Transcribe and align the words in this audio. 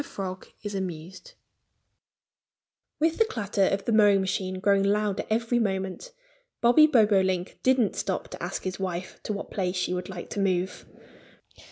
FROG 0.03 0.47
IS 0.63 0.73
AMUSED 0.73 1.35
WITH 2.99 3.19
the 3.19 3.25
clatter 3.25 3.65
of 3.67 3.85
the 3.85 3.91
mowing 3.91 4.19
machine 4.19 4.59
growing 4.59 4.81
louder 4.81 5.23
every 5.29 5.59
moment, 5.59 6.11
Bobby 6.59 6.87
Bobolink 6.87 7.59
didn't 7.61 7.95
stop 7.95 8.27
to 8.29 8.41
ask 8.41 8.63
his 8.63 8.79
wife 8.79 9.21
to 9.21 9.31
what 9.31 9.51
place 9.51 9.75
she 9.75 9.93
would 9.93 10.09
like 10.09 10.31
to 10.31 10.39
move. 10.39 10.87